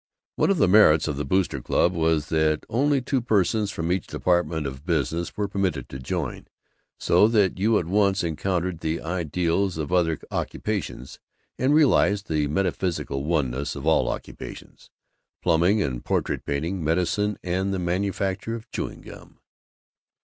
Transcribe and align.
One 0.35 0.49
of 0.49 0.57
the 0.57 0.67
merits 0.67 1.07
of 1.07 1.17
the 1.17 1.25
Boosters' 1.25 1.61
Club 1.61 1.93
was 1.93 2.29
that 2.29 2.65
only 2.69 3.03
two 3.03 3.21
persons 3.21 3.69
from 3.69 3.91
each 3.91 4.07
department 4.07 4.65
of 4.65 4.83
business 4.83 5.37
were 5.37 5.47
permitted 5.47 5.87
to 5.89 5.99
join, 5.99 6.47
so 6.99 7.27
that 7.27 7.59
you 7.59 7.77
at 7.77 7.85
once 7.85 8.23
encountered 8.23 8.79
the 8.79 8.99
Ideals 8.99 9.77
of 9.77 9.93
other 9.93 10.17
occupations, 10.31 11.19
and 11.59 11.75
realized 11.75 12.29
the 12.29 12.47
metaphysical 12.47 13.25
oneness 13.25 13.75
of 13.75 13.85
all 13.85 14.09
occupations 14.09 14.89
plumbing 15.39 15.83
and 15.83 16.03
portrait 16.03 16.45
painting, 16.45 16.83
medicine 16.83 17.37
and 17.43 17.71
the 17.71 17.77
manufacture 17.77 18.55
of 18.55 18.71
chewing 18.71 19.01
gum. 19.01 19.37